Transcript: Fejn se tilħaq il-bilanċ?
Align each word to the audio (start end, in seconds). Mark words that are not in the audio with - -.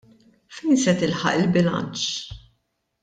Fejn 0.55 0.79
se 0.83 0.95
tilħaq 1.03 1.37
il-bilanċ? 1.43 2.09